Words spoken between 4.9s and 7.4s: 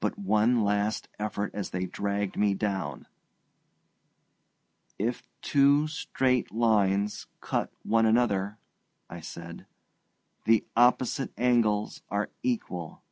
'If two straight lines